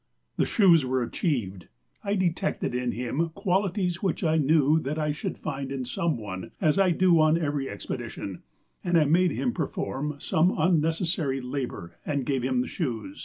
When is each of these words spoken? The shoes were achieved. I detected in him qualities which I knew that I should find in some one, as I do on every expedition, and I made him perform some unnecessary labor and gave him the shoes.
The 0.37 0.47
shoes 0.47 0.83
were 0.83 1.03
achieved. 1.03 1.67
I 2.03 2.15
detected 2.15 2.73
in 2.73 2.91
him 2.93 3.29
qualities 3.35 4.01
which 4.01 4.23
I 4.23 4.35
knew 4.37 4.79
that 4.79 4.97
I 4.97 5.11
should 5.11 5.37
find 5.37 5.71
in 5.71 5.85
some 5.85 6.17
one, 6.17 6.49
as 6.59 6.79
I 6.79 6.89
do 6.89 7.19
on 7.21 7.37
every 7.37 7.69
expedition, 7.69 8.41
and 8.83 8.97
I 8.97 9.03
made 9.05 9.29
him 9.29 9.53
perform 9.53 10.15
some 10.17 10.55
unnecessary 10.57 11.39
labor 11.39 11.97
and 12.03 12.25
gave 12.25 12.41
him 12.41 12.61
the 12.61 12.67
shoes. 12.67 13.19